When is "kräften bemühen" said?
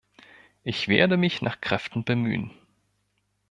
1.61-2.49